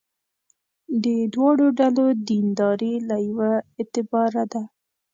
د 1.03 1.05
دواړو 1.33 1.67
ډلو 1.79 2.05
دینداري 2.27 2.95
له 3.07 3.17
یوه 3.29 3.51
اعتباره 3.79 4.43
ده. 4.51 4.61